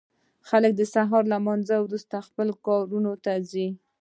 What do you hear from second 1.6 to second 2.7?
وروسته خپلو